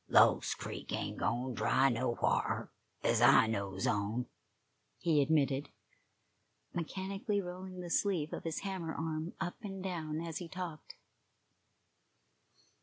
[0.09, 2.71] "Lost Creek ain't gone dry nowhar,
[3.03, 4.25] ez I knows on,"
[4.97, 5.69] he admitted,
[6.73, 10.95] mechanically rolling the sleeve of his hammer arm up and down as he talked.